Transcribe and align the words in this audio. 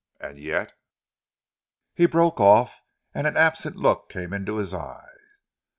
And 0.19 0.39
yet" 0.39 0.73
He 1.93 2.07
broke 2.07 2.39
off, 2.39 2.81
and 3.13 3.27
an 3.27 3.37
absent 3.37 3.75
look 3.75 4.09
came 4.09 4.33
in 4.33 4.47
his 4.47 4.73
eyes. 4.73 5.37